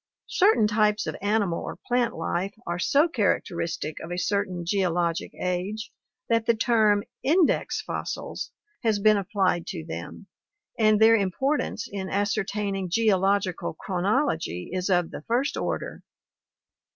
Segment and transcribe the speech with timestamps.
[0.25, 5.31] Certain types of animal or plant life are so characteristic of a cer tain geologic
[5.39, 5.91] age
[6.27, 7.03] that the term"
[7.37, 8.49] index fossils"
[8.81, 10.25] has been applied to them,
[10.75, 16.01] and their importance in ascertaining geological chronology is of the first order.